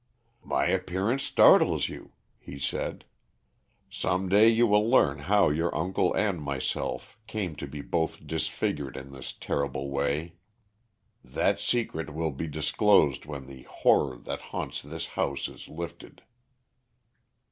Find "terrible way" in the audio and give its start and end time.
9.31-10.37